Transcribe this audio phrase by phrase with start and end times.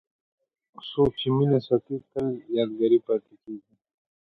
[0.89, 3.73] څوک چې مینه ساتي، تل یادګاري پاتې کېږي.